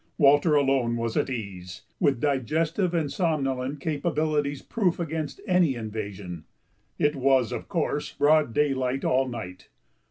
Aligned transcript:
Walter 0.17 0.55
alone 0.55 0.95
was 0.95 1.15
at 1.15 1.29
ease, 1.29 1.83
with 1.99 2.19
digestive 2.19 2.91
and 2.95 3.11
somnolent 3.11 3.79
capabilities 3.81 4.63
proof 4.63 4.99
against 4.99 5.39
any 5.45 5.75
invasion. 5.75 6.45
It 6.97 7.15
was, 7.15 7.51
of 7.51 7.67
course, 7.67 8.11
broad 8.11 8.51
daylight 8.51 9.05
all 9.05 9.27
night. 9.29 9.69